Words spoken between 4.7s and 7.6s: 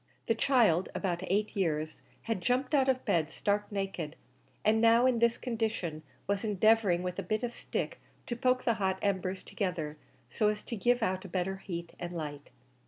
now in this condition was endeavouring with a bit of